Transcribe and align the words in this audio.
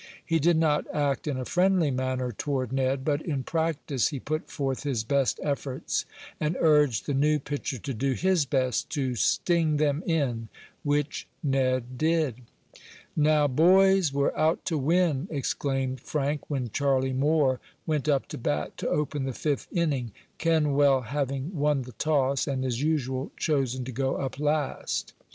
He 0.25 0.39
did 0.39 0.57
not 0.57 0.87
act 0.91 1.27
in 1.27 1.37
a 1.37 1.45
friendly 1.45 1.91
manner 1.91 2.31
toward 2.31 2.73
Ned, 2.73 3.05
but 3.05 3.21
in 3.21 3.43
practice 3.43 4.07
he 4.07 4.19
put 4.19 4.49
forth 4.49 4.81
his 4.81 5.03
best 5.03 5.39
efforts, 5.43 6.05
and 6.39 6.57
urged 6.59 7.05
the 7.05 7.13
new 7.13 7.37
pitcher 7.37 7.77
to 7.77 7.93
do 7.93 8.13
his 8.13 8.47
best 8.47 8.89
to 8.93 9.13
"sting 9.13 9.77
them 9.77 10.01
in," 10.07 10.47
which 10.81 11.27
Ned 11.43 11.99
did. 11.99 12.41
"Now, 13.15 13.47
boys, 13.47 14.11
we're 14.11 14.35
out 14.35 14.65
to 14.65 14.77
win!" 14.79 15.27
exclaimed 15.29 15.99
Frank, 16.01 16.49
when 16.49 16.71
Charlie 16.71 17.13
Moore 17.13 17.59
went 17.85 18.09
up 18.09 18.27
to 18.29 18.39
bat 18.39 18.77
to 18.77 18.89
open 18.89 19.25
the 19.25 19.33
fifth 19.33 19.67
inning, 19.71 20.13
Kenwell 20.39 21.01
having 21.01 21.53
won 21.55 21.83
the 21.83 21.91
toss, 21.91 22.47
and, 22.47 22.65
as 22.65 22.81
usual, 22.81 23.31
chosen 23.37 23.85
to 23.85 23.91
go 23.91 24.15
up 24.15 24.39
last. 24.39 25.13